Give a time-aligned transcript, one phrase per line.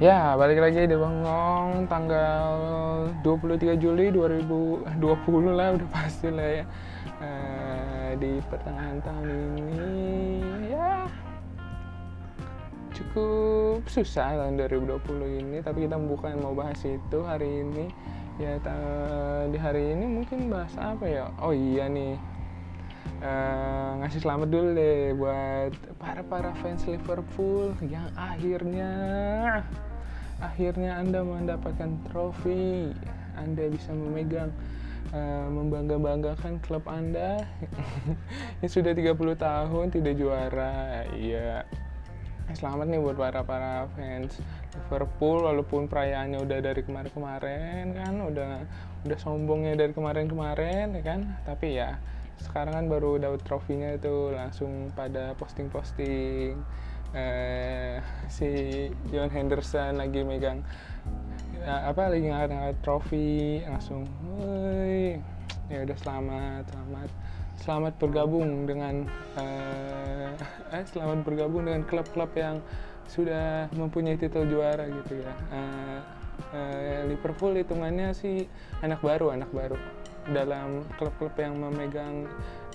[0.00, 2.56] Ya, balik lagi di Bengong tanggal
[3.20, 4.88] 23 Juli 2020
[5.52, 6.64] lah udah pasti lah ya.
[7.20, 9.28] Eh, di pertengahan tahun
[9.60, 9.92] ini
[10.72, 11.04] ya
[12.96, 17.92] cukup susah tahun 2020 ini tapi kita bukan mau bahas itu hari ini.
[18.40, 18.56] Ya
[19.52, 21.28] di hari ini mungkin bahas apa ya?
[21.44, 22.16] Oh iya nih.
[23.20, 28.88] Eh, ngasih selamat dulu deh buat para para fans Liverpool yang akhirnya
[30.40, 32.90] akhirnya anda mendapatkan trofi.
[33.36, 34.50] Anda bisa memegang
[35.12, 37.44] eh, membangga-banggakan klub anda.
[38.64, 41.04] Yang sudah 30 tahun tidak juara.
[41.14, 41.64] Iya.
[42.50, 44.34] Selamat nih buat para para fans
[44.74, 48.14] Liverpool walaupun perayaannya udah dari kemarin-kemarin kan?
[48.26, 48.66] Udah
[49.06, 51.20] udah sombongnya dari kemarin-kemarin ya kan?
[51.46, 52.02] Tapi ya
[52.42, 56.58] sekarang kan baru dapat trofinya itu langsung pada posting-posting
[57.14, 57.98] eh,
[58.30, 58.48] si
[59.10, 60.62] John Henderson lagi megang
[61.60, 64.06] ya, apa lagi ngangkat trofi langsung
[64.38, 65.18] woi
[65.70, 67.10] ya udah selamat selamat
[67.60, 69.04] selamat bergabung dengan
[69.36, 70.32] eh,
[70.72, 72.64] eh selamat bergabung dengan klub-klub yang
[73.10, 75.34] sudah mempunyai titel juara gitu ya.
[75.52, 75.98] Eh,
[76.56, 78.46] eh, Liverpool hitungannya sih
[78.80, 79.76] anak baru anak baru
[80.30, 82.30] dalam klub-klub yang memegang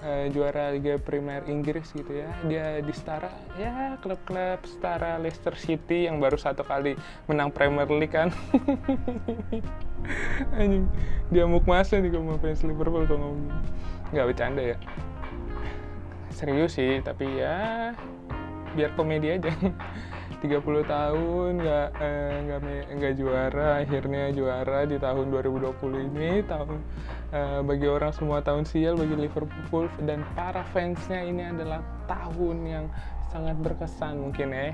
[0.05, 2.29] eh, juara Liga Primer Inggris gitu ya.
[2.45, 6.93] Dia di setara ya klub-klub setara Leicester City yang baru satu kali
[7.25, 8.29] menang Premier League kan.
[10.61, 10.85] Anjing
[11.33, 13.49] dia mau masa nih kalau fans Liverpool kalau ngomong.
[14.13, 14.77] Nggak bercanda ya?
[16.29, 17.91] Serius sih tapi ya
[18.77, 19.49] biar komedi aja.
[20.45, 26.85] 30 tahun nggak eh, nggak me- nggak juara akhirnya juara di tahun 2020 ini tahun
[27.35, 32.85] eh, bagi orang semua tahun sial bagi Liverpool dan para fansnya ini adalah tahun yang
[33.27, 34.71] sangat berkesan mungkin ya.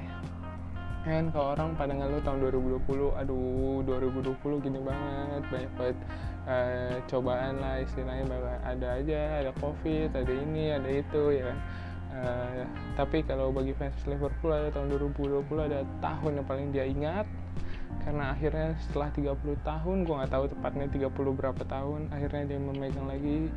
[1.01, 2.45] Kan kalau orang pada ngeluh tahun
[2.85, 5.97] 2020 aduh 2020 gini banget banyak banget
[6.45, 11.57] eh, cobaan lah istilahnya bahwa ada aja ada covid ada ini ada itu ya kan?
[12.11, 17.25] Eh, tapi kalau bagi fans Liverpool ada tahun 2020 ada tahun yang paling dia ingat
[18.01, 23.07] karena akhirnya setelah 30 tahun gue nggak tahu tepatnya 30 berapa tahun akhirnya dia memegang
[23.07, 23.47] lagi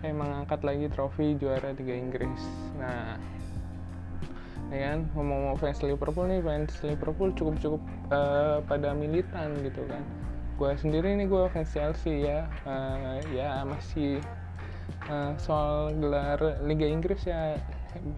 [0.00, 2.42] eh mengangkat lagi trofi juara Liga Inggris.
[2.80, 3.20] Nah
[4.72, 4.98] ya kan?
[5.12, 10.02] Ngomong-ngomong fans Liverpool nih fans Liverpool cukup-cukup eh, pada militan gitu kan.
[10.56, 12.48] Gue sendiri nih gue fans Chelsea ya.
[12.64, 14.22] Eh, ya masih
[15.10, 17.60] eh, soal gelar Liga Inggris ya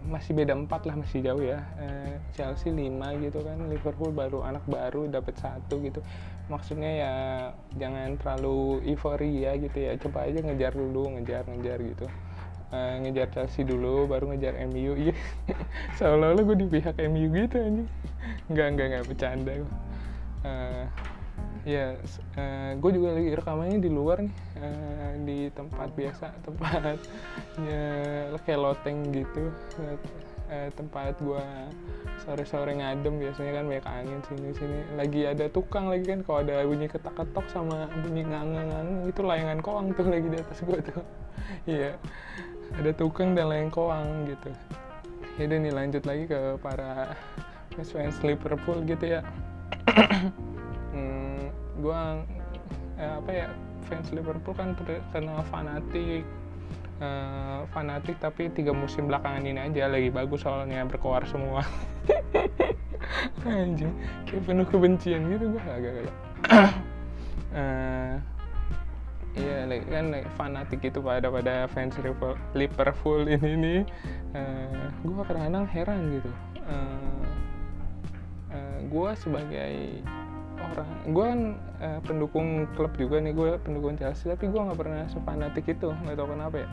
[0.07, 1.65] masih beda empat lah masih jauh ya.
[1.81, 6.05] Eh, Chelsea 5 gitu kan Liverpool baru anak baru dapat satu gitu.
[6.53, 7.15] Maksudnya ya
[7.81, 9.97] jangan terlalu euforia gitu ya.
[9.97, 12.07] Coba aja ngejar dulu ngejar ngejar gitu.
[12.73, 15.17] Eh, ngejar Chelsea dulu baru ngejar MU iya.
[16.01, 17.89] Seolah-olah gue di pihak MU gitu anjing.
[18.49, 19.53] Nggak nggak nggak bercanda
[20.43, 20.85] Eh,
[21.63, 21.95] ya
[22.75, 26.99] gue juga lagi rekamannya di luar nih eh, di tempat biasa tempat
[27.63, 27.85] ya
[28.43, 29.53] kayak loteng gitu.
[30.53, 31.47] Eh, tempat gue
[32.21, 36.61] sore-sore ngadem biasanya kan banyak angin sini sini lagi ada tukang lagi kan kalau ada
[36.69, 41.03] bunyi ketak-ketok sama bunyi ngang-ngang itu layangan koang tuh lagi di atas gue tuh.
[41.67, 41.97] Iya
[42.77, 44.51] ada tukang dan layang koang gitu.
[45.41, 47.17] Ya nih lanjut lagi ke para
[47.81, 49.21] fans Liverpool gitu ya
[51.83, 52.23] hmm, gua
[53.03, 53.49] eh, apa ya
[53.91, 56.23] fans Liverpool kan terkenal fanatik
[57.03, 61.67] eh, fanatik tapi tiga musim belakangan ini aja lagi bagus soalnya berkoar semua.
[63.43, 63.91] Anjing
[64.31, 66.15] kayak penuh kebencian gitu gua agak agak
[67.53, 68.17] Eh,
[69.33, 71.97] Iya, like, kan like, fanatik itu pada pada fans
[72.53, 73.81] Liverpool ini nih,
[74.37, 76.31] uh, gue kadang-kadang heran gitu.
[76.69, 77.25] Uh,
[78.53, 80.05] uh, gue sebagai
[80.73, 81.41] orang, gue kan
[81.85, 86.17] uh, pendukung klub juga nih, gue pendukung Chelsea, tapi gue nggak pernah sefanatik itu, nggak
[86.17, 86.69] tahu kenapa ya.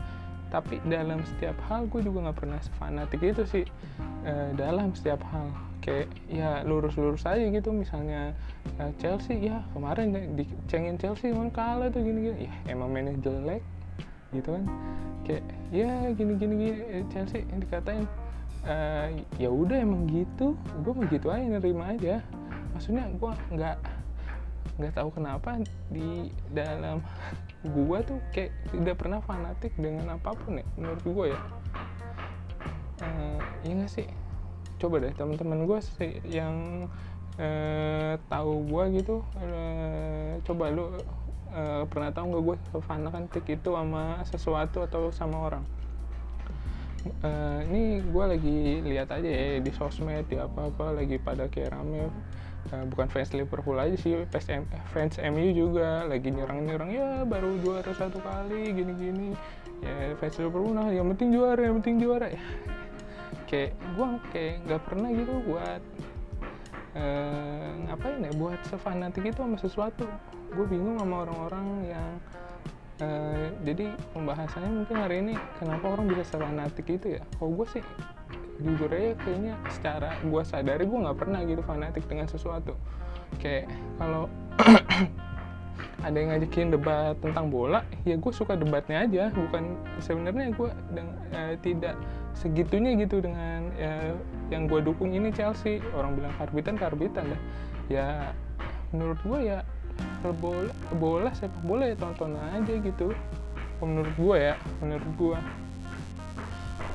[0.50, 3.64] Tapi dalam setiap hal gue juga nggak pernah sefanatik itu sih,
[4.24, 5.52] uh, dalam setiap hal.
[5.80, 8.36] Kayak ya lurus-lurus aja gitu misalnya
[8.76, 12.48] uh, Chelsea ya kemarin dicengin Chelsea emang kalah tuh gini-gini.
[12.48, 13.64] Ya emang mainnya jelek
[14.34, 14.64] gitu kan.
[15.24, 18.04] Kayak ya gini-gini gini, eh, Chelsea yang dikatain
[18.68, 19.08] uh,
[19.40, 20.52] ya udah emang gitu.
[20.84, 22.20] Gue mau gitu aja nerima aja
[22.80, 23.76] maksudnya gue nggak
[24.80, 25.60] nggak tahu kenapa
[25.92, 27.04] di dalam
[27.76, 31.40] gua tuh kayak tidak pernah fanatik dengan apa pun ya menurut gue ya.
[33.04, 33.36] Uh,
[33.68, 34.08] iya sih?
[34.80, 35.76] Coba deh teman-teman gue
[36.24, 36.88] yang
[37.36, 40.88] eh, tahu gue gitu eh, coba lu
[41.52, 45.64] eh, pernah tahu nggak gue fanatik itu sama sesuatu atau sama orang?
[47.04, 48.56] Eh, ini gue lagi
[48.88, 52.08] lihat aja ya di sosmed di apa apa lagi pada kayak rame
[52.72, 56.04] uh, bukan fans Liverpool aja sih fans, M, fans MU juga.
[56.04, 59.32] Lagi nyerang-nyerang ya baru juara satu kali gini-gini.
[59.80, 62.28] Ya fans Liverpool nah yang penting juara yang penting juara.
[62.28, 62.42] Ya
[63.50, 65.82] kayak gue kayak nggak pernah gitu buat
[66.94, 70.06] uh, ngapain ya buat sefanatik itu sama sesuatu.
[70.54, 72.08] Gue bingung sama orang-orang yang
[73.02, 77.22] uh, jadi pembahasannya mungkin hari ini kenapa orang bisa sefanatik itu ya?
[77.38, 77.82] Kalau gue sih
[78.60, 82.76] jujur aja kayaknya secara gue sadari gue nggak pernah gitu fanatik dengan sesuatu.
[83.40, 84.28] Kayak kalau
[86.06, 89.24] ada yang ngajakin debat tentang bola ya gue suka debatnya aja.
[89.32, 91.96] Bukan sebenarnya gue uh, tidak
[92.36, 94.14] segitunya gitu dengan ya,
[94.52, 95.80] yang gue dukung ini Chelsea.
[95.96, 97.40] Orang bilang karbitan karbitan dah.
[97.90, 98.08] Ya
[98.92, 99.58] menurut gue ya
[100.40, 103.12] bola bola sepak bola ya tonton aja gitu.
[103.80, 104.54] Menurut gue ya
[104.84, 105.38] menurut gue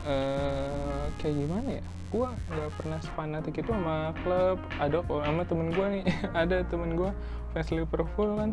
[0.06, 1.84] uh, kayak gimana ya?
[2.14, 6.04] Gue nggak pernah fanatik itu sama klub ada kok sama temen gue nih.
[6.42, 7.12] Ada temen gue
[7.52, 8.52] fans Liverpool kan.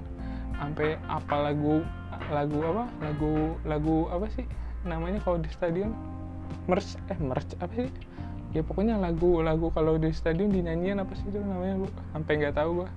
[0.58, 1.84] Sampai apa lagu
[2.32, 2.84] lagu apa?
[3.00, 3.34] Lagu
[3.68, 4.48] lagu apa sih?
[4.88, 5.94] Namanya kalau di stadion?
[6.68, 7.92] Merch eh merch apa sih?
[8.52, 12.84] Ya pokoknya lagu-lagu kalau di stadion dinyanyian apa sih itu namanya gue sampai nggak tahu
[12.84, 12.88] gue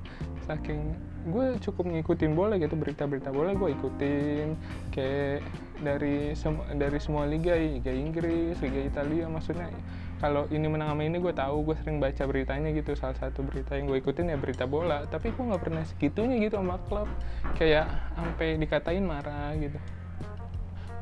[0.45, 0.93] saking
[1.25, 4.53] gue cukup ngikutin bola gitu berita-berita bola gue ikutin
[4.93, 5.41] kayak
[5.81, 9.73] dari sem dari semua liga liga Inggris liga Italia maksudnya
[10.21, 13.75] kalau ini menang sama ini gue tahu gue sering baca beritanya gitu salah satu berita
[13.75, 17.09] yang gue ikutin ya berita bola tapi gue nggak pernah segitunya gitu sama klub
[17.59, 19.75] kayak sampai dikatain marah gitu.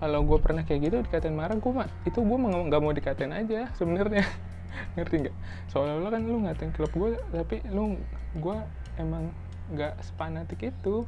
[0.03, 3.69] Kalau gue pernah kayak gitu dikatain marah gue mah itu gue nggak mau dikatain aja
[3.77, 4.25] sebenarnya.
[4.97, 5.35] Ngerti nggak?
[5.69, 7.95] Soalnya kan lu ngatain klub gue tapi lu
[8.33, 8.57] gue
[8.97, 9.29] emang
[9.71, 11.07] nggak sepanatik itu.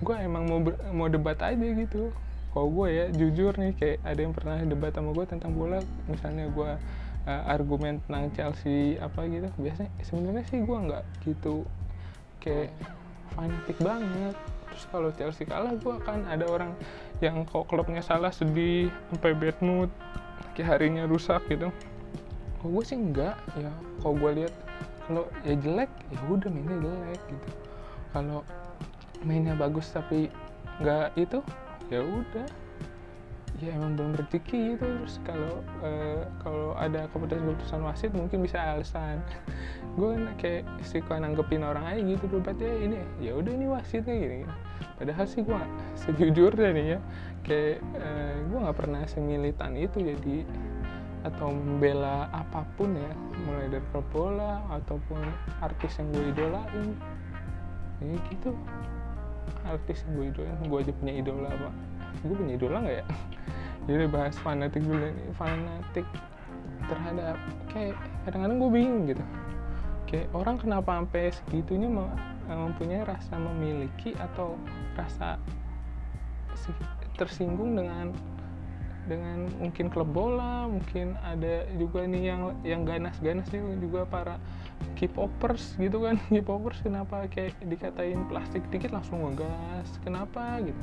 [0.00, 2.10] Gue emang mau ber, mau debat aja gitu.
[2.52, 5.80] Kalau gue ya jujur nih kayak ada yang pernah debat sama gue tentang bola.
[6.08, 6.70] Misalnya gue
[7.28, 9.48] uh, argumen tentang Chelsea apa gitu.
[9.56, 11.64] Biasanya sebenarnya sih gue nggak gitu
[12.40, 12.72] kayak
[13.36, 14.36] fanatik banget.
[14.72, 16.72] Terus kalau Chelsea kalah gue kan ada orang
[17.20, 19.90] yang kok klubnya salah sedih sampai bad mood
[20.58, 21.70] kayak harinya rusak gitu.
[22.60, 23.72] Kalau gue sih enggak ya.
[24.02, 24.54] Kalau gue lihat
[25.06, 27.48] kalau ya jelek ya udah mainnya jelek gitu
[28.12, 28.44] kalau
[29.24, 30.28] mainnya bagus tapi
[30.80, 31.40] nggak itu
[31.88, 32.48] ya udah.
[33.62, 34.86] Ya emang belum rezeki gitu.
[34.86, 39.22] Terus kalau uh, kalau ada keputusan-keputusan wasit mungkin bisa alasan.
[39.98, 44.54] Gue kayak suka nanggepin orang aja gitu debatnya ini ya udah ini wasitnya gini, gini
[44.96, 45.60] padahal sih gue
[46.00, 46.98] sejujurnya nih ya
[47.44, 50.00] kayak uh, gue nggak pernah semilitan itu.
[50.00, 50.48] Jadi
[51.22, 53.12] atau membela apa pun ya.
[53.46, 55.20] Mulai dari bola ataupun
[55.62, 56.98] artis yang gue idolain
[58.02, 58.50] ya gitu.
[59.62, 61.70] Artis yang gue idolain gue aja punya idola apa?
[62.26, 63.04] Gue punya idola nggak ya?
[63.86, 65.28] Jadi bahas fanatik dulu nih.
[65.38, 66.06] Fanatik
[66.90, 67.36] terhadap
[67.70, 67.96] kayak
[68.26, 69.24] kadang-kadang gue bingung gitu.
[70.10, 71.88] Kayak orang kenapa sampai segitunya
[72.50, 74.58] mempunyai rasa memiliki atau
[74.98, 75.40] rasa
[77.16, 78.12] tersinggung dengan
[79.10, 84.38] dengan mungkin klub bola mungkin ada juga nih yang yang ganas-ganas juga para
[85.02, 86.14] K-popers gitu kan.
[86.30, 89.90] K-popers kenapa kayak dikatain plastik dikit langsung ngegas?
[90.06, 90.78] Kenapa gitu?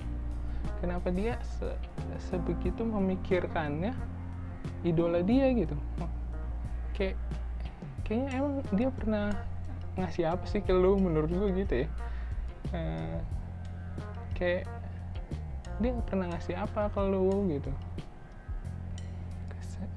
[0.83, 1.71] Kenapa dia se
[2.27, 3.95] sebegitu memikirkannya
[4.83, 5.71] idola dia gitu?
[6.91, 7.15] Kayak
[8.03, 9.31] kayaknya emang dia pernah
[9.95, 11.87] ngasih apa sih ke lu menurut gue gitu ya?
[12.75, 13.23] Uh,
[14.35, 14.67] kayak
[15.79, 17.71] dia pernah ngasih apa ke lu gitu?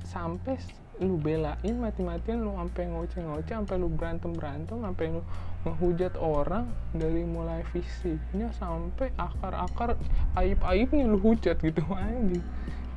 [0.07, 0.63] Sampai
[1.03, 5.23] lu belain mati-matian lu sampai ngoceh-ngoceh sampai lu berantem-berantem sampai lu
[5.63, 9.99] menghujat orang dari mulai fisiknya sampai akar-akar
[10.39, 12.41] aib-aibnya lu hujat gitu aja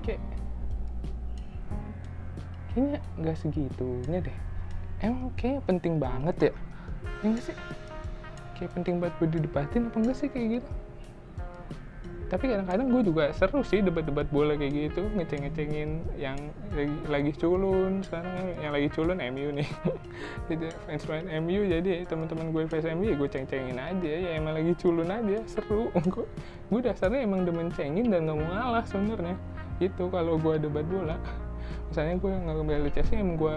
[0.05, 0.21] kayak
[2.75, 4.37] kayaknya nggak segitunya deh.
[4.99, 6.53] Emang kayak penting banget ya?
[7.23, 7.57] Enggak sih?
[8.59, 10.71] Kayak penting banget buat didebatin apa enggak sih kayak gitu
[12.25, 16.37] tapi kadang-kadang gue juga seru sih debat-debat bola kayak gitu ngeceng-ngecengin yang
[16.73, 19.69] lagi, lagi culun sekarang yang lagi culun MU nih.
[20.49, 24.57] Jadi fans fans MU jadi teman-teman gue fans MU ya gue ceng-cengin aja ya emang
[24.57, 25.93] lagi culun aja seru.
[26.13, 26.25] Gue
[26.69, 29.37] gue dasarnya emang demen cengin dan gak mau ngalah sebenarnya.
[29.77, 31.17] Itu kalau gue debat bola.
[31.93, 33.55] Misalnya gue nggak ngebela Chelsea emang gue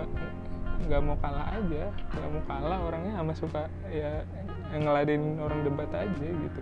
[0.88, 1.88] nggak mau kalah aja.
[1.92, 4.24] Nggak mau kalah orangnya sama suka ya
[4.76, 6.60] ngeladenin orang debat aja gitu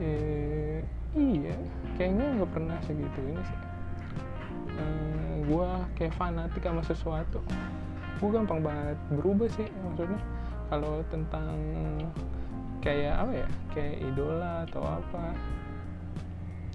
[0.00, 0.80] eh,
[1.14, 1.54] iya
[1.94, 3.60] kayaknya nggak pernah segitu ini sih.
[4.74, 7.38] Eh, gue kayak fanatik sama sesuatu.
[8.18, 10.20] Gue gampang banget berubah sih maksudnya.
[10.72, 11.54] Kalau tentang
[12.84, 15.32] kayak apa ya kayak idola atau apa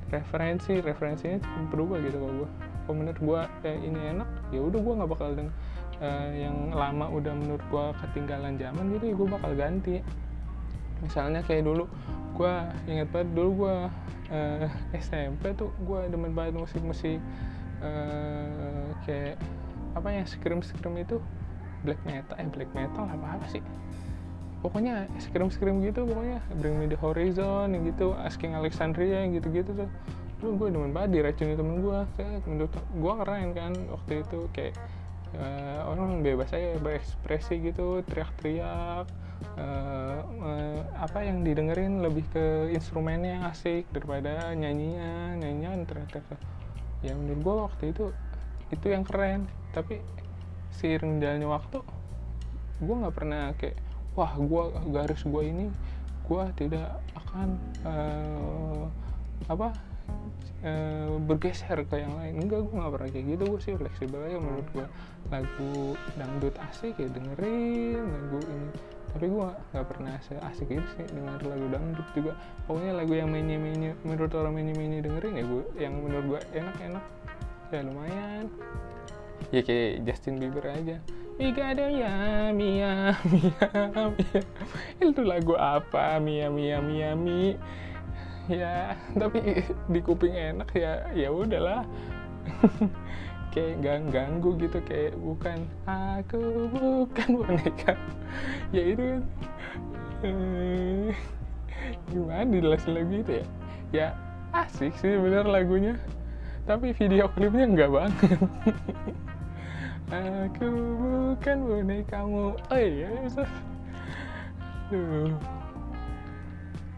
[0.10, 1.38] referensi referensinya
[1.70, 2.50] berubah gitu kalau gue
[2.90, 5.54] kalau menurut gue kayak ini enak ya udah gue nggak bakal deng
[6.02, 9.96] uh, yang lama udah menurut gue ketinggalan zaman gitu ya gue bakal ganti
[11.03, 11.86] misalnya kayak dulu
[12.39, 12.53] gue
[12.88, 13.75] inget banget dulu gue
[14.32, 17.20] uh, SMP tuh gue demen banget musik-musik
[17.84, 19.36] uh, kayak
[19.98, 21.18] apa yang scream scream itu?
[21.84, 23.63] Black metal eh black metal apa apa sih?
[24.60, 29.89] Pokoknya scream scream gitu pokoknya Bring Me The Horizon gitu Asking Alexandria gitu-gitu tuh.
[30.44, 34.75] Lu gue demen banget diracuni temen gue kayak menurut gue keren kan waktu itu kayak
[35.36, 39.08] uh, orang bebas aja berekspresi gitu teriak-teriak
[39.60, 46.19] uh, apa yang didengerin lebih ke instrumennya asik daripada nyanyinya nyanyian ternyata
[47.00, 48.05] ya menurut gue waktu itu
[48.69, 49.50] itu yang keren.
[49.74, 50.01] Tapi
[50.74, 51.79] seiring jalannya waktu
[52.79, 53.75] gue nggak pernah kayak
[54.15, 54.63] wah gue
[54.96, 55.65] garis gue ini
[56.29, 58.86] gue tidak akan uh,
[59.50, 59.74] apa
[60.63, 62.46] uh, bergeser ke yang lain.
[62.46, 63.43] Enggak gue nggak pernah kayak gitu.
[63.55, 64.88] Gue sih fleksibel aja menurut gue
[65.29, 65.74] lagu
[66.15, 71.66] dangdut asik ya dengerin lagu ini tapi gue nggak pernah asik itu sih dengar lagu
[71.74, 72.34] dangdut juga.
[72.70, 76.42] Pokoknya lagu yang mainnya mainnya menurut orang mainnya mainnya dengerin ya gue yang menurut gue
[76.58, 77.06] enak enak
[77.74, 78.46] ya lumayan.
[79.50, 80.98] Ya kayak Justin Bieber aja.
[81.39, 82.13] Mika ada ya
[82.51, 83.63] Mia Mia
[84.20, 84.42] Mia
[85.00, 86.20] itu lagu apa?
[86.20, 87.56] Mia Mia Mia Mi.
[88.51, 91.86] Ya tapi di kuping enak ya ya udahlah
[93.50, 97.94] kayak gang ganggu gitu kayak bukan aku bukan boneka.
[98.75, 99.22] Ya itu kan
[100.22, 101.10] eh,
[102.13, 103.46] gimana dijelasin lagu itu ya?
[103.89, 104.08] Ya
[104.53, 105.98] asik sih bener lagunya.
[106.70, 108.38] Tapi video klipnya enggak banget.
[110.10, 110.70] Aku
[111.01, 112.58] bukan bonekamu.
[112.58, 113.46] Oh iya bisa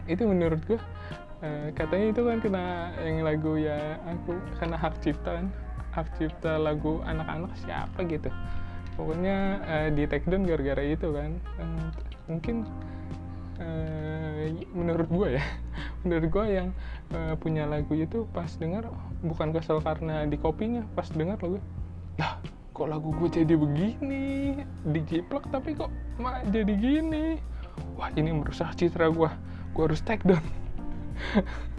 [0.08, 0.80] itu menurut gue
[1.44, 2.64] uh, katanya itu kan kena
[3.04, 5.46] yang lagu ya aku kena hak cipta kan
[5.92, 8.32] hak cipta lagu anak-anak siapa gitu.
[8.96, 11.36] Pokoknya uh, di take down gara-gara itu kan.
[11.60, 11.88] Uh,
[12.28, 12.64] mungkin
[13.60, 15.44] uh, menurut gue ya
[16.06, 16.68] menurut gue yang
[17.12, 18.88] uh, punya lagu itu pas dengar
[19.20, 21.58] bukan kesel karena di kopinya pas dengar lagu
[22.16, 22.38] lah
[22.72, 24.56] kok lagu gue jadi begini?
[24.88, 27.36] Dijiplak tapi kok mak jadi gini?
[28.00, 29.28] Wah ini merusak citra gue
[29.72, 30.44] gue harus take down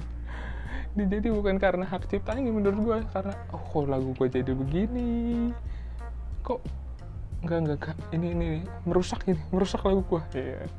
[0.93, 5.49] jadi bukan karena hak ciptanya menurut gue karena oh kok lagu gue jadi begini
[6.45, 6.61] kok
[7.41, 7.97] enggak enggak, enggak.
[8.13, 8.47] ini ini
[8.85, 10.69] merusak ini merusak lagu gue yeah.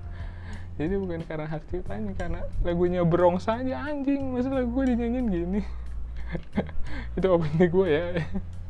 [0.78, 5.61] jadi bukan karena hak ciptanya karena lagunya berong saja anjing masa lagu gue dinyanyiin gini
[7.18, 8.06] itu opini gue ya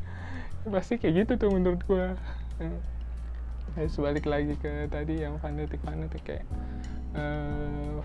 [0.73, 2.05] pasti kayak gitu tuh menurut gue
[3.77, 6.45] ya, sebalik lagi ke tadi yang fanatik fanatik kayak
[7.13, 8.01] uh,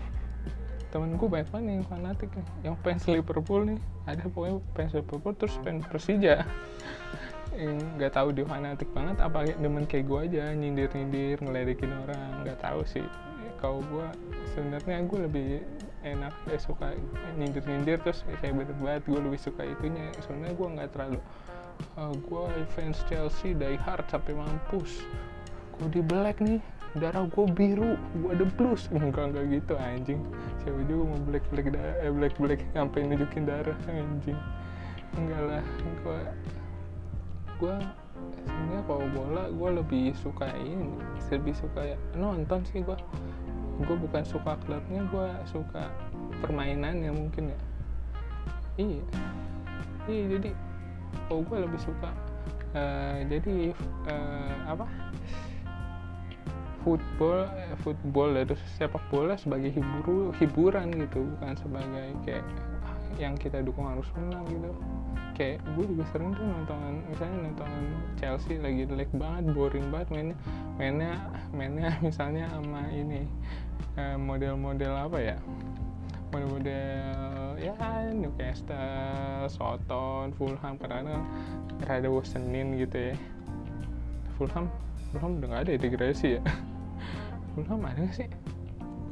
[0.91, 2.47] temen gue banyak banget yang fanatik nih.
[2.67, 3.79] Yang fans Liverpool nih.
[4.05, 6.35] Ada pokoknya fans Liverpool terus fans Persija.
[7.51, 12.43] Yang nggak tahu dia fanatik banget apa demen kayak gue aja nyindir nyindir ngeledekin orang.
[12.43, 13.03] Nggak tahu sih.
[13.59, 14.07] Kalau gue
[14.55, 15.49] sebenarnya gue lebih
[16.01, 16.95] enak ya suka
[17.35, 19.03] nyindir nyindir terus kayak banget.
[19.07, 20.11] Gue lebih suka itunya.
[20.23, 21.19] Sebenarnya gue nggak terlalu
[21.95, 22.43] uh, ah, gue
[22.75, 25.03] fans Chelsea die hard sampai mampus.
[25.79, 26.59] Gue di black nih
[26.99, 30.21] darah gue biru gue ada blues enggak enggak gitu anjing.
[30.63, 34.39] Siapa juga mau black black darah eh, black black sampai nunjukin darah anjing.
[35.15, 35.63] Enggak lah
[36.03, 36.19] gue
[37.61, 37.75] gue
[38.41, 40.97] sebenarnya kalau bola gue lebih suka ini
[41.29, 42.97] lebih suka ya nonton sih gue
[43.85, 45.93] gue bukan suka klubnya gue suka
[46.41, 47.59] permainannya mungkin ya.
[48.81, 49.03] Iya.
[50.09, 50.49] Iya jadi
[51.29, 52.09] oh gue lebih suka
[52.75, 53.75] uh, jadi
[54.07, 54.85] uh, apa
[56.81, 62.45] football eh, football itu sepak bola sebagai hibur hiburan gitu bukan sebagai kayak
[63.19, 64.71] yang kita dukung harus menang gitu.
[65.37, 67.71] Kayak gue juga sering tuh nonton misalnya nonton
[68.17, 70.37] Chelsea lagi jelek banget boring banget mainnya.
[70.79, 71.11] Mainnya
[71.53, 73.29] mainnya misalnya sama ini
[74.17, 75.37] model-model apa ya?
[76.31, 77.75] Model-model ya
[78.15, 81.21] Newcastle, Soton, Fulham karena
[81.85, 83.15] rada bosenin gitu ya.
[84.39, 84.65] Fulham
[85.11, 86.41] Fulham udah gak ada integrasi ya
[87.53, 88.29] Fulham ada sih?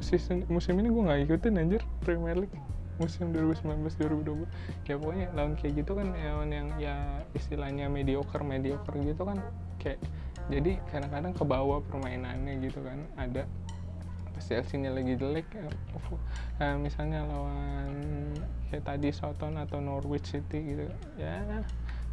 [0.00, 2.56] Musim, musim ini gue gak ikutin anjir Premier League.
[3.00, 4.44] Musim 2019-2020
[4.84, 9.40] ya pokoknya lawan kayak gitu kan lawan yang ya istilahnya mediocre mediocre gitu kan
[9.80, 9.96] kayak
[10.52, 13.48] jadi kadang-kadang ke bawah permainannya gitu kan ada.
[14.40, 17.92] Chelsea-nya lagi jelek uh, misalnya lawan
[18.72, 20.88] kayak tadi Soton atau Norwich City gitu
[21.20, 21.44] ya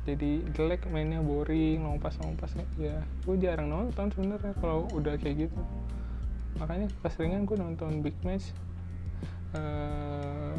[0.08, 5.60] jadi jelek mainnya boring lompas lompas ya gue jarang nonton sebenarnya kalau udah kayak gitu
[6.58, 8.52] makanya keseringan gue nonton big match
[9.54, 10.58] uh,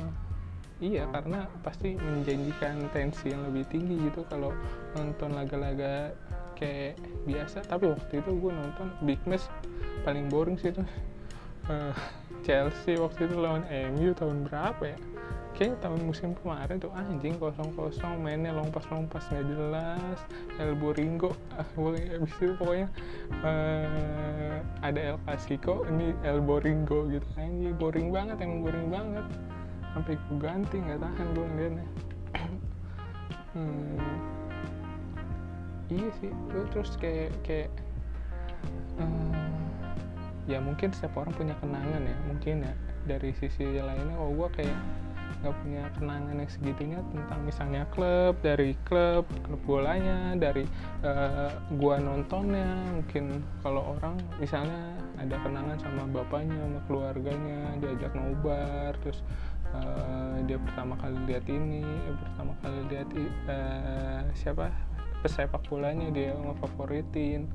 [0.78, 4.55] iya karena pasti menjanjikan tensi yang lebih tinggi gitu kalau
[4.95, 6.14] nonton laga-laga
[6.55, 7.67] kayak biasa.
[7.67, 9.50] Tapi waktu itu gue nonton big match
[10.07, 10.83] paling boring sih itu
[11.69, 11.95] Eh,
[12.49, 13.61] Chelsea waktu itu lawan
[13.93, 14.97] MU tahun berapa ya
[15.58, 20.18] kayak tahun musim kemarin tuh anjing kosong kosong mainnya lompas lompas nggak jelas
[20.62, 22.88] elbow ringo ah pokoknya abis itu pokoknya
[23.42, 24.38] eh,
[24.82, 27.26] ada El Clasico ini elbow ringo gitu.
[27.35, 29.26] Anjing boring banget emang boring banget.
[29.94, 31.87] Sampai gue ganti nggak tahan gue ngeliatnya.
[33.56, 33.97] Hmm,
[35.88, 37.73] iya sih gue terus kayak kayak
[39.00, 39.35] eh,
[40.47, 42.73] ya mungkin setiap orang punya kenangan ya mungkin ya
[43.08, 44.14] dari sisi lainnya.
[44.20, 44.78] Oh gue kayak
[45.38, 50.66] nggak punya kenangan yang segitunya tentang misalnya klub dari klub klub bolanya dari
[51.07, 58.95] uh, gua nontonnya mungkin kalau orang misalnya ada kenangan sama bapaknya sama keluarganya diajak nobar
[59.02, 59.23] terus
[59.75, 63.09] uh, dia pertama kali lihat ini eh, pertama kali lihat
[63.50, 64.73] uh, siapa?
[65.18, 67.50] Pesepak bolanya dia ngefavoritin.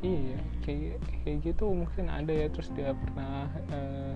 [0.00, 4.14] Iya kayak kayak gitu mungkin ada ya terus dia pernah uh,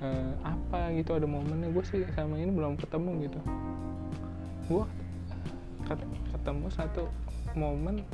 [0.00, 1.68] uh, apa gitu ada momennya.
[1.70, 3.40] Gue sih sama ini belum ketemu gitu.
[4.68, 4.84] Gue
[6.30, 7.10] ketemu satu
[7.58, 8.06] momen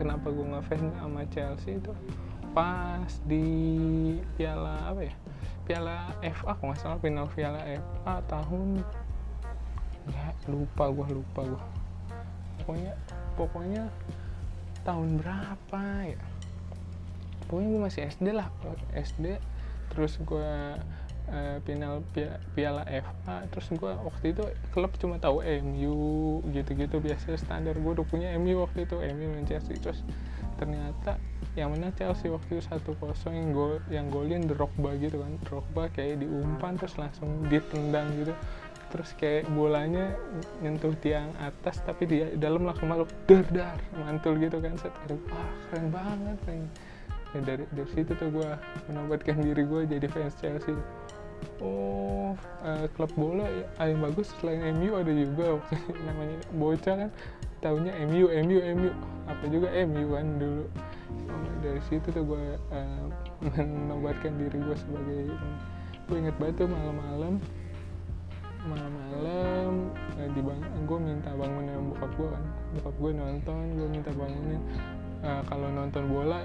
[0.00, 1.92] kenapa gue ngefans sama Chelsea itu
[2.56, 3.46] pas di
[4.34, 5.14] piala apa ya?
[5.68, 8.82] Piala FA kalau nggak salah final piala FA tahun
[10.10, 11.62] ya lupa gue lupa gue
[12.58, 12.92] pokoknya
[13.36, 13.84] pokoknya
[14.82, 16.20] tahun berapa ya?
[17.46, 18.48] Pokoknya gue masih SD lah
[18.96, 19.36] SD
[19.92, 20.54] terus gue
[21.30, 22.02] uh, final
[22.54, 24.44] piala FA terus gue waktu itu
[24.74, 25.96] klub cuma tahu MU
[26.50, 27.78] gitu-gitu biasa standar.
[27.78, 30.00] Gue udah punya MU waktu itu MU Manchester terus
[30.60, 31.16] ternyata
[31.56, 35.32] yang menang Chelsea waktu itu satu kosong yang gol yang golin Drogba gitu kan.
[35.46, 38.34] Drogba kayak diumpan terus langsung ditendang gitu.
[38.90, 40.18] Terus kayak bolanya
[40.62, 44.74] nyentuh tiang atas tapi dia dalam langsung masuk dar dar mantul gitu kan.
[44.78, 44.94] Set
[45.30, 46.58] wah keren banget kan
[47.34, 48.50] ya, dari dari situ tuh gue
[48.90, 50.74] menobatkan diri gue jadi fans Chelsea
[51.60, 52.32] oh
[52.64, 55.60] uh, klub bola ya, yang bagus selain MU ada juga
[56.06, 57.10] namanya bocah kan
[57.60, 58.90] tahunya MU MU MU
[59.28, 60.64] apa juga MU kan dulu.
[61.60, 63.04] Dari situ tuh gue uh,
[63.44, 65.20] menobatkan diri gue sebagai
[66.10, 67.38] gue inget banget tuh malam-malam
[68.60, 69.88] malam-malam
[70.20, 72.44] uh, di bang gue minta bangunin bokap gue kan.
[72.76, 74.62] Bokap gue nonton gue minta bangunin.
[75.20, 76.40] Uh, kalau nonton bola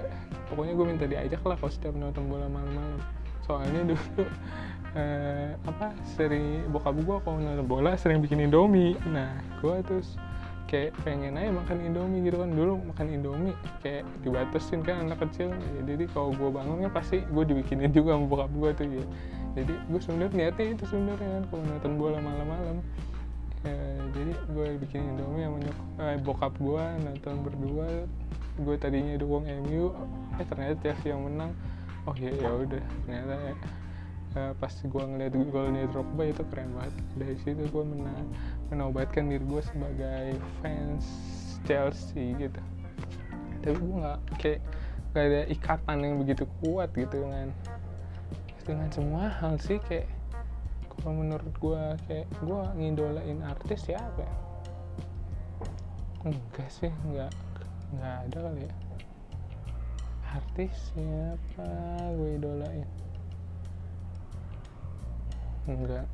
[0.52, 3.00] pokoknya gue minta diajak lah kalau setiap nonton bola malam-malam
[3.46, 4.22] soalnya dulu
[4.98, 8.98] uh, apa sering bokap gue kalau nonton bola sering bikin indomie.
[9.08, 10.18] Nah gue terus
[10.66, 12.50] kayak pengen aja makan indomie gitu kan.
[12.50, 15.54] Dulu makan indomie kayak dibatasin kan anak kecil.
[15.78, 19.06] Ya, jadi kalau gue bangunnya pasti gue dibikinin juga sama bokap gue tuh ya
[19.56, 22.76] jadi gue sebenarnya niatnya itu sebenarnya kan kalau nonton bola malam-malam.
[23.64, 23.78] Ya,
[24.14, 27.88] jadi gue bikin indomie sama nyok eh, bokap gue nonton berdua.
[28.60, 29.96] Gue tadinya dukung MU
[30.36, 31.56] eh ternyata Chelsea yang menang
[32.06, 32.84] oh ya ya udah.
[33.04, 33.54] Ternyata ya
[34.36, 36.94] uh, pas gue ngeliat golnya Drogba itu keren banget.
[37.18, 38.26] Dari situ gue menang
[38.70, 41.04] menobatkan diri gue sebagai fans
[41.64, 42.60] Chelsea gitu.
[43.64, 44.60] Tapi gue nggak kayak
[45.16, 47.48] gak ada ikatan yang begitu kuat gitu kan
[48.66, 50.10] dengan semua hal sih kayak
[50.92, 54.36] kalau menurut gue kayak gue ngidolain artis siapa ya?
[56.26, 57.30] Enggak sih enggak
[57.94, 58.74] enggak ada kali ya
[60.34, 61.68] artis siapa?
[62.18, 62.88] Gue idolain.
[65.66, 66.06] Enggak.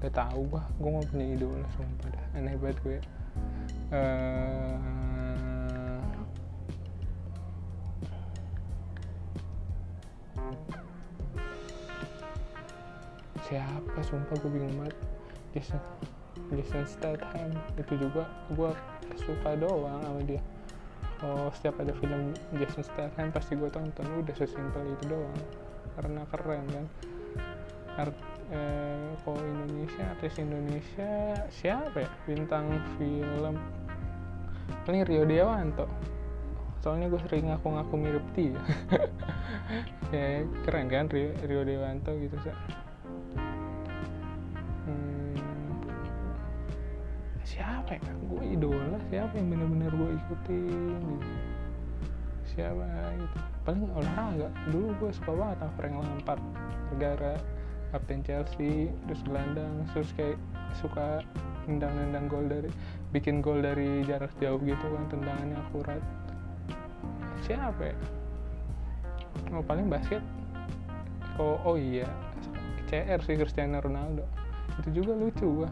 [0.00, 0.62] Enggak tahu gua.
[0.80, 2.26] Gue mau punya idola sumpah dah.
[2.34, 2.98] Aneh banget gue.
[3.90, 4.78] Uh,
[13.46, 13.98] siapa?
[14.02, 14.96] Sumpah gue bingung banget.
[15.54, 15.82] Jason
[16.50, 17.50] Jason Statham.
[17.78, 18.70] Itu juga gue
[19.18, 20.42] suka doang sama dia
[21.24, 24.06] oh setiap ada film Jason Statham pasti gue tonton.
[24.20, 25.40] Udah sesimpel itu doang.
[25.98, 26.86] Karena keren kan?
[27.98, 28.16] Art,
[28.54, 31.12] eh, kalau Indonesia artis Indonesia
[31.52, 32.10] siapa ya?
[32.24, 33.54] Bintang film.
[34.86, 35.86] Paling Rio Dewanto.
[36.80, 38.56] Soalnya gue sering ngaku-ngaku mirip dia.
[40.10, 42.50] Ya keren kan Rio, Rio Dewanto gitu sih
[48.08, 51.02] gue idola siapa yang benar-benar gue ikutin?
[51.02, 51.50] Gitu
[52.54, 52.84] siapa
[53.16, 53.36] gitu.
[53.64, 54.48] Paling olahraga.
[54.68, 56.42] Dulu gue suka banget sama Frank Lampard.
[56.92, 57.32] Negara
[57.94, 59.86] kapten Chelsea terus gelandang.
[59.94, 60.38] Terus kayak
[60.78, 61.22] suka
[61.70, 62.70] nendang-nendang gol dari
[63.14, 66.02] bikin gol dari jarak jauh gitu kan tendangannya akurat.
[67.46, 67.96] Siapa ya?
[69.54, 70.22] Oh paling basket.
[71.38, 72.06] Oh oh iya.
[72.90, 74.26] CR sih Cristiano Ronaldo.
[74.82, 75.70] Itu juga lucu gua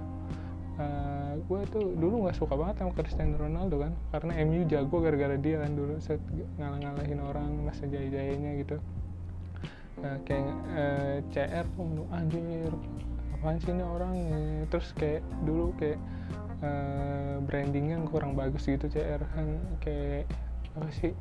[0.78, 5.36] uh, gue tuh dulu nggak suka banget sama Cristiano Ronaldo kan karena MU jago gara-gara
[5.36, 6.22] dia kan dulu set
[6.56, 8.76] ngalah-ngalahin orang masa jaya-jayanya gitu.
[9.98, 12.70] Uh, kayak uh, CR tuh anjir
[13.38, 14.14] apaan sih ini orang
[14.70, 15.98] terus kayak dulu kayak
[16.62, 19.46] uh, brandingnya kurang bagus gitu CR kan
[19.82, 20.30] kayak
[20.78, 21.12] apa sih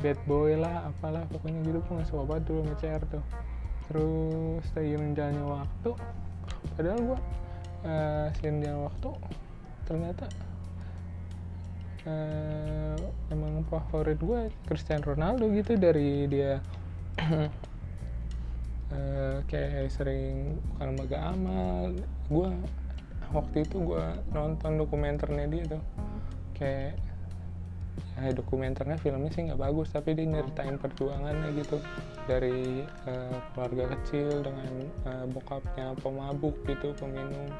[0.00, 3.24] bad boy lah apalah pokoknya gitu gue nggak suka banget dulu sama CR tuh.
[3.92, 5.90] Terus seiring jalannya waktu
[6.78, 7.18] padahal gue
[7.86, 8.28] uh,
[8.86, 9.10] waktu
[9.82, 10.26] ternyata
[12.06, 12.98] uh,
[13.30, 16.58] emang favorit gue Cristiano Ronaldo gitu dari dia.
[18.92, 21.92] Uh, kayak sering bukan lembaga amal
[22.28, 22.50] gue
[23.32, 25.82] waktu itu gue nonton dokumenternya dia tuh.
[26.56, 27.00] Kayak
[28.22, 31.80] ya dokumenternya filmnya sih nggak bagus tapi dia nyeritain perjuangannya gitu.
[32.30, 34.72] Dari uh, keluarga kecil dengan
[35.08, 37.50] uh, bokapnya pemabuk gitu peminum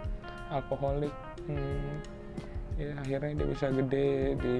[0.52, 1.12] alkoholik.
[1.48, 1.98] Hmm,
[2.78, 4.56] ya akhirnya dia bisa gede di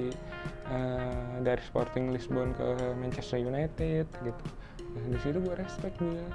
[0.69, 2.67] uh, dari Sporting Lisbon ke
[2.99, 4.45] Manchester United gitu.
[4.93, 6.25] Nah di situ gue respect dia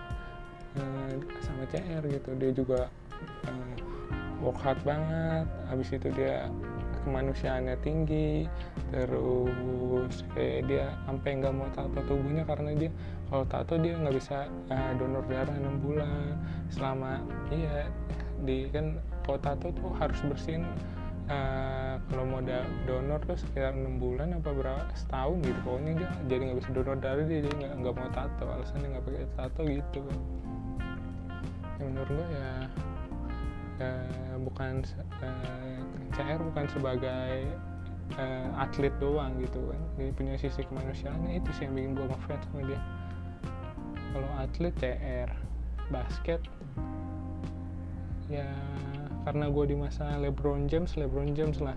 [0.80, 1.12] uh,
[1.44, 2.30] sama CR gitu.
[2.38, 2.80] Dia juga
[3.46, 3.74] uh,
[4.42, 5.46] work hard banget.
[5.70, 6.50] Habis itu dia
[7.08, 8.44] kemanusiaannya tinggi
[8.92, 12.90] terus kayak dia sampai nggak mau tato tubuhnya karena dia
[13.28, 16.36] kalau tato dia nggak bisa uh, donor darah enam bulan.
[16.72, 17.88] Selama iya
[18.44, 20.64] di kan kalau tato tuh harus bersihin
[21.28, 25.60] uh, kalau mau da donor tuh sekitar enam bulan apa berapa setahun gitu.
[25.64, 28.44] Pokoknya dia jadi nggak bisa donor darah dia jadi nggak nggak mau tato.
[28.48, 30.00] Alasannya nggak pakai tato gitu.
[31.78, 32.52] Ya menurut gue ya
[33.80, 34.82] uh, bukan
[35.22, 35.80] uh,
[36.14, 37.46] CR bukan sebagai
[38.16, 39.80] uh, atlet doang gitu kan.
[40.00, 42.80] Jadi punya sisi kemanusiaannya itu sih yang bikin gue ngefans sama dia.
[44.14, 45.30] Kalau atlet CR
[45.88, 46.40] basket
[48.28, 48.44] ya
[49.24, 51.76] karena gue di masa LeBron James LeBron James lah.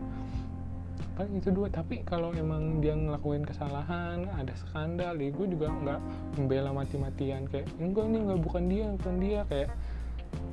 [1.15, 6.01] Paling itu dua tapi kalau emang dia ngelakuin kesalahan ada skandal ya gue juga nggak
[6.39, 7.47] membela mati-matian.
[7.51, 9.39] Kayak enggak nih nggak bukan dia bukan dia.
[9.51, 9.69] Kayak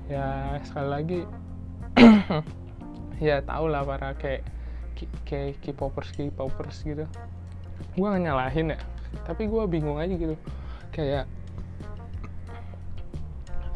[0.08, 1.20] ya sekali lagi
[3.28, 4.42] ya tau lah para kayak
[5.28, 7.04] kayak K-popers K-popers gitu.
[7.94, 8.78] Gue gak nyalahin ya
[9.24, 10.36] tapi gue bingung aja gitu.
[10.92, 11.28] Kayak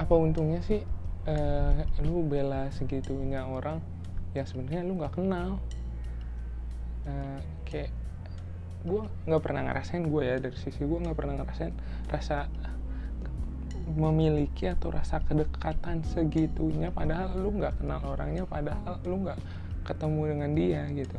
[0.01, 0.83] apa untungnya sih
[1.29, 3.79] uh, lu bela segitunya orang
[4.33, 5.61] yang sebenarnya lu nggak kenal.
[7.03, 7.91] Uh, kayak
[8.83, 11.75] gue nggak pernah ngerasain gue ya dari sisi gue nggak pernah ngerasain
[12.11, 12.51] rasa
[13.91, 19.39] memiliki atau rasa kedekatan segitunya padahal lu nggak kenal orangnya padahal lu nggak
[19.83, 21.19] ketemu dengan dia gitu.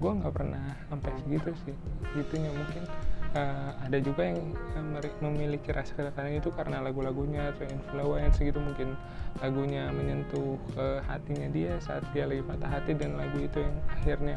[0.00, 1.76] Gue nggak pernah sampai segitu sih
[2.16, 2.84] gitunya mungkin.
[3.30, 4.42] Uh, ada juga yang
[5.22, 8.98] memiliki rasa kedekatan itu karena lagu-lagunya terinfluence gitu mungkin
[9.38, 14.36] lagunya menyentuh ke hatinya dia saat dia lagi patah hati dan lagu itu yang akhirnya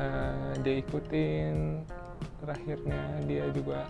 [0.00, 1.84] uh, dia ikutin.
[2.40, 3.84] Terakhirnya dia juga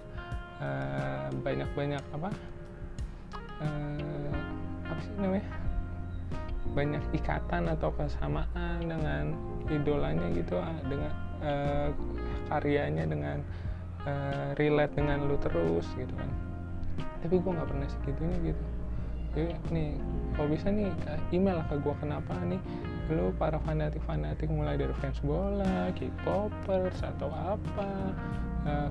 [1.44, 2.30] banyak-banyak uh, apa
[3.62, 4.32] uh,
[4.88, 5.48] apa sih namanya?
[6.76, 9.32] Banyak ikatan atau kesamaan dengan
[9.72, 11.88] idolanya gitu ah, dengan uh,
[12.52, 13.38] karyanya dengan
[14.04, 16.30] uh, relate dengan lu terus gitu kan.
[17.24, 18.64] Tapi gue nggak pernah segitunya gitu.
[19.36, 19.90] Jadi nih
[20.32, 20.88] kalau bisa nih
[21.32, 22.60] email ke gue kenapa nih?
[23.12, 27.88] Lu para fanatik fanatik mulai dari fans bola, K-popers atau apa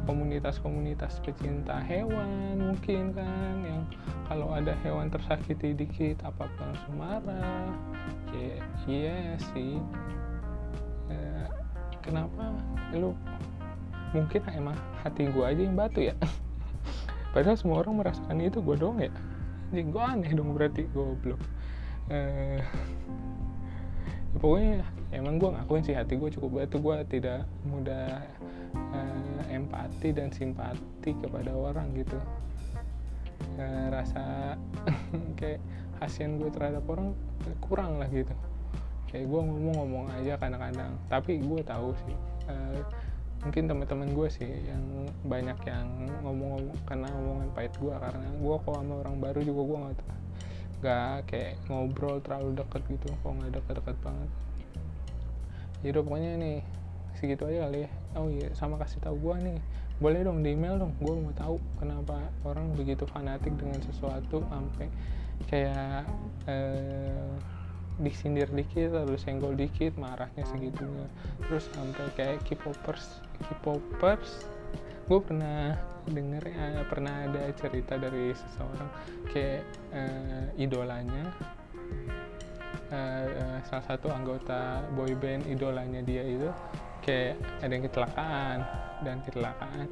[0.07, 3.83] komunitas-komunitas pecinta hewan mungkin kan yang
[4.25, 7.69] kalau ada hewan tersakiti dikit apa langsung marah.
[8.33, 8.57] Ya
[8.88, 9.17] iya
[9.53, 9.77] sih.
[11.11, 11.51] Ya,
[12.01, 12.55] kenapa?
[12.95, 13.13] Lu
[14.15, 16.15] mungkin emang hati gue aja yang batu ya.
[17.35, 19.11] Padahal semua orang merasakan itu gue dong ya.
[19.69, 21.41] Jadi gue aneh dong berarti goblok.
[22.09, 22.61] Eh,
[24.33, 24.83] ya pokoknya
[25.15, 26.81] emang gue ngakuin sih hati gue cukup batu.
[26.81, 28.23] Gue tidak mudah
[28.75, 32.19] uh, empati dan simpati kepada orang gitu.
[33.55, 34.55] Uh, rasa
[35.39, 35.63] kayak
[35.99, 37.15] kasihan gue terhadap orang
[37.63, 38.31] kurang lah gitu.
[39.09, 40.91] Kayak gue ngomong-ngomong aja kadang-kadang.
[41.07, 42.15] Tapi gue tahu sih
[42.51, 42.79] uh,
[43.45, 44.83] mungkin teman-teman gue sih yang
[45.29, 45.88] banyak yang
[46.25, 49.95] ngomong-ngomong karena ngomongan pahit gue karena gue kok sama orang baru juga gue nggak
[50.75, 53.07] nggak kayak ngobrol terlalu deket gitu.
[53.23, 54.29] Kok nggak deket-deket banget.
[55.85, 56.57] Jadi pokoknya nih
[57.15, 59.60] segitu aja kali ya oh iya sama kasih tahu gue nih.
[59.95, 64.88] Boleh dong di email dong gue mau tahu kenapa orang begitu fanatik dengan sesuatu sampai
[65.47, 66.04] kayak
[66.47, 67.32] eh,
[67.95, 71.08] disindir dikit atau senggol dikit marahnya segitunya.
[71.47, 74.47] Terus sampai kayak K-popers K-popers.
[75.06, 75.78] Gue pernah
[76.10, 78.89] denger ya pernah ada cerita dari seseorang
[79.30, 81.34] kayak eh, idolanya
[82.91, 86.49] uh, salah satu anggota boyband idolanya dia itu
[87.05, 88.57] kayak ada yang kecelakaan
[89.05, 89.87] dan kecelakaan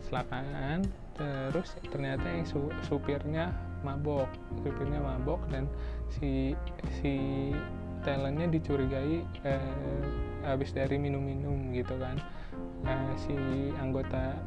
[0.00, 0.78] kecelakaan.
[1.18, 3.50] Terus ternyata yang su supirnya
[3.82, 4.30] mabok
[4.62, 5.70] supirnya mabok dan
[6.10, 6.54] si
[6.98, 7.54] si
[8.06, 10.06] talentnya dicurigai eh,
[10.46, 12.16] habis dari minum-minum gitu kan.
[12.86, 13.34] Nah, si
[13.82, 14.38] anggota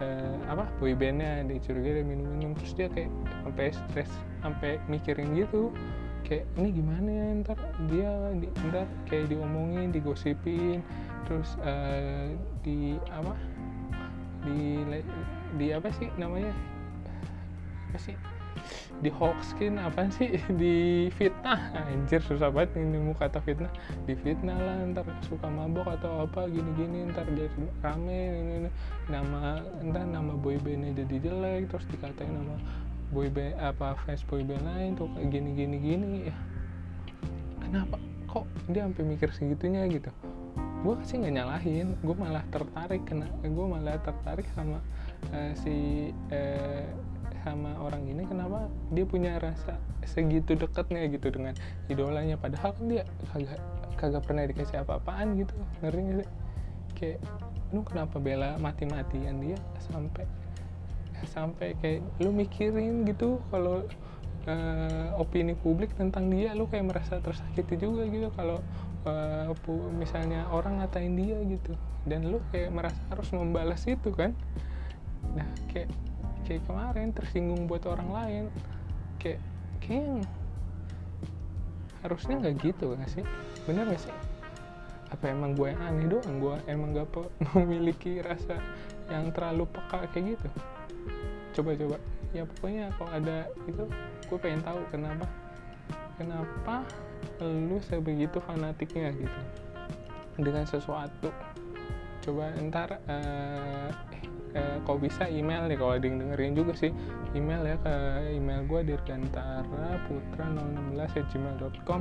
[0.00, 2.56] eh, apa boybandnya dicurigai dari minum-minum.
[2.56, 3.12] Terus dia kayak
[3.44, 5.72] sampai stres sampai mikirin gitu
[6.24, 7.58] kayak ini gimana ya ntar
[7.92, 10.80] dia di, ntar kayak diomongin digosipin
[11.28, 12.32] terus uh,
[12.64, 13.32] di apa
[14.44, 14.84] di
[15.56, 16.52] di apa sih namanya?
[17.90, 18.16] Apa sih?
[19.02, 20.40] Di hoaxkin apa sih?
[20.60, 21.74] Di fitnah.
[21.74, 23.72] Anjir susah banget ini muka kata fitnah.
[24.08, 27.50] Di fitnah lah ntar suka mabok atau apa gini-gini ntar dia
[27.82, 28.70] rame ini, ini.
[29.10, 32.56] nama ntar nama boybandnya jadi jelek terus dikatain nama
[33.14, 36.36] boyband apa fans boyband lain tuh kayak gini gini gini ya.
[37.62, 37.96] Kenapa?
[38.26, 40.10] Kok dia sampai mikir segitunya gitu?
[40.82, 44.82] Gue sih nggak nyalahin gue malah tertarik kena gue malah tertarik sama
[45.30, 46.84] uh, si uh,
[47.46, 48.26] sama orang ini.
[48.26, 48.66] Kenapa?
[48.90, 51.54] Dia punya rasa segitu dekatnya gitu dengan
[51.86, 52.34] idolanya.
[52.34, 53.60] Padahal kan dia kagak
[53.96, 55.54] kagak pernah dikasih apa-apaan gitu.
[55.80, 56.30] Ngerti gak sih?
[56.94, 57.18] Kayak
[57.72, 60.24] lu kenapa bela mati-matian dia sampai
[61.26, 63.84] sampai kayak lu mikirin gitu kalau
[64.48, 68.60] uh, opini publik tentang dia lu kayak merasa tersakiti juga gitu kalau
[69.08, 69.50] uh,
[69.92, 71.72] misalnya orang ngatain dia gitu.
[72.04, 74.36] Dan lu kayak merasa harus membalas itu kan.
[75.32, 75.88] Nah kayak
[76.44, 78.44] kayak kemarin tersinggung buat orang lain
[79.16, 79.40] kayak
[79.80, 80.28] kayak
[82.04, 83.24] harusnya nggak gitu gak sih?
[83.64, 84.12] Bener gak sih?
[85.08, 86.36] Apa emang gue aneh doang?
[86.36, 87.08] Gue emang gak
[87.56, 88.60] memiliki rasa
[89.08, 90.48] yang terlalu peka kayak gitu
[91.54, 91.96] coba-coba
[92.34, 93.86] ya pokoknya kalau ada itu
[94.26, 95.26] gue pengen tahu kenapa
[96.18, 96.82] kenapa
[97.42, 99.40] lu sebegitu fanatiknya gitu.
[100.38, 101.30] Dengan sesuatu.
[102.24, 103.90] Coba ntar uh,
[104.56, 106.90] uh, kau bisa email nih kalau ada yang dengerin juga sih.
[107.34, 107.94] Email ya ke
[108.34, 110.46] email gue dirgantara putra
[110.94, 112.00] 016 gmail.com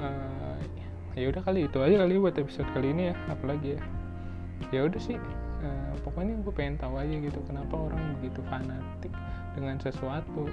[0.00, 0.58] uh,
[1.12, 3.14] ya udah kali itu aja kali buat episode kali ini ya.
[3.28, 3.80] Apalagi ya?
[4.72, 5.16] Ya udah sih
[5.62, 9.12] uh, pokoknya gue pengen tahu aja gitu kenapa orang begitu fanatik
[9.54, 10.50] dengan sesuatu.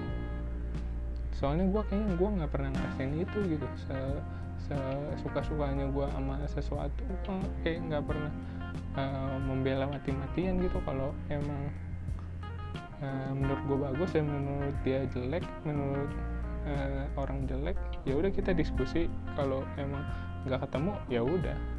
[1.36, 3.68] Soalnya gue kayaknya gue nggak pernah ngerasain itu gitu.
[3.88, 3.98] Se,
[4.70, 4.78] se
[5.24, 8.32] suka sukanya gue sama sesuatu gue kayak nggak pernah
[9.00, 10.78] uh, membela mati-matian gitu.
[10.84, 11.62] Kalau emang
[13.02, 16.12] uh, menurut gue bagus dan menurut dia jelek menurut
[16.68, 19.08] uh, orang jelek ya udah kita diskusi.
[19.34, 20.04] Kalau emang
[20.48, 21.79] nggak ketemu ya udah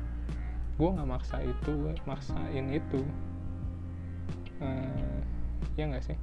[0.81, 3.05] gue nggak maksa itu maksain itu.
[4.65, 5.21] Uh,
[5.77, 6.17] ya nggak sih?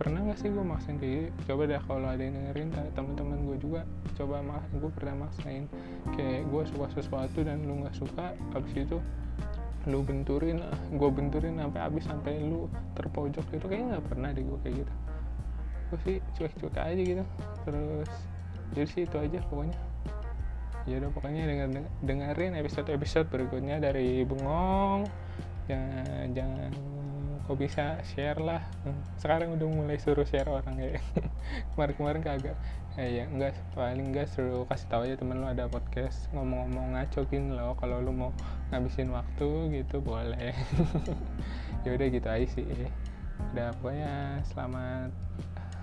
[0.00, 3.56] Pernah gak sih gue maksain kayak gitu coba deh kalau ada yang dengerin teman-teman gue
[3.60, 3.84] juga
[4.16, 5.66] coba mak gue pernah maksain.
[6.16, 8.96] Kayak gue suka sesuatu dan lu nggak suka abis itu
[9.88, 13.44] lu benturin gue benturin sampai habis sampai lu terpojok.
[13.52, 14.92] Itu kayaknya nggak pernah deh gue kayak gitu.
[15.90, 17.24] Gue sih cuek-cuek aja gitu.
[17.68, 18.10] Terus
[18.72, 19.76] jadi sih itu aja pokoknya
[20.88, 21.68] ya udah pokoknya denger,
[22.00, 25.04] dengerin episode episode berikutnya dari bengong
[25.68, 26.72] jangan jangan
[27.50, 28.62] kok bisa share lah.
[29.18, 31.02] Sekarang udah mulai suruh share orang ya.
[31.74, 32.54] Kemarin-kemarin kagak
[32.94, 36.30] eh, ya enggak paling enggak suruh kasih tahu aja temen lo ada podcast.
[36.30, 38.30] Ngomong-ngomong ngacokin lo kalau lo mau
[38.70, 40.54] ngabisin waktu gitu boleh.
[41.80, 42.70] Ya udah gitu aja sih.
[43.50, 45.10] Udah pokoknya selamat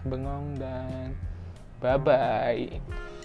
[0.08, 1.18] bengong dan
[1.82, 3.17] bye bye